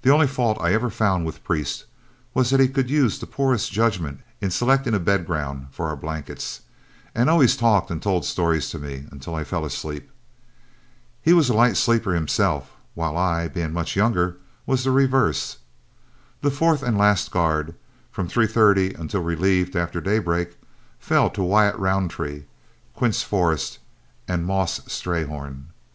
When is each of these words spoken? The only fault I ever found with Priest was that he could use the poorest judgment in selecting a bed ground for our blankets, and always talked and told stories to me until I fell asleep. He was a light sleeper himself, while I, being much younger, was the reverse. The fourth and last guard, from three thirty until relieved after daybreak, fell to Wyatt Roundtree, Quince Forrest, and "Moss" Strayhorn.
The 0.00 0.08
only 0.10 0.26
fault 0.26 0.56
I 0.58 0.72
ever 0.72 0.88
found 0.88 1.26
with 1.26 1.44
Priest 1.44 1.84
was 2.32 2.48
that 2.48 2.60
he 2.60 2.66
could 2.66 2.88
use 2.88 3.18
the 3.18 3.26
poorest 3.26 3.70
judgment 3.70 4.20
in 4.40 4.50
selecting 4.50 4.94
a 4.94 4.98
bed 4.98 5.26
ground 5.26 5.66
for 5.70 5.88
our 5.88 5.96
blankets, 5.96 6.62
and 7.14 7.28
always 7.28 7.58
talked 7.58 7.90
and 7.90 8.02
told 8.02 8.24
stories 8.24 8.70
to 8.70 8.78
me 8.78 9.04
until 9.12 9.34
I 9.34 9.44
fell 9.44 9.66
asleep. 9.66 10.10
He 11.20 11.34
was 11.34 11.50
a 11.50 11.52
light 11.52 11.76
sleeper 11.76 12.14
himself, 12.14 12.70
while 12.94 13.18
I, 13.18 13.48
being 13.48 13.74
much 13.74 13.96
younger, 13.96 14.38
was 14.64 14.84
the 14.84 14.90
reverse. 14.92 15.58
The 16.40 16.50
fourth 16.50 16.82
and 16.82 16.96
last 16.96 17.30
guard, 17.30 17.74
from 18.10 18.28
three 18.28 18.46
thirty 18.46 18.94
until 18.94 19.20
relieved 19.22 19.76
after 19.76 20.00
daybreak, 20.00 20.56
fell 20.98 21.28
to 21.28 21.42
Wyatt 21.42 21.76
Roundtree, 21.78 22.44
Quince 22.94 23.22
Forrest, 23.22 23.78
and 24.26 24.46
"Moss" 24.46 24.80
Strayhorn. 24.90 25.66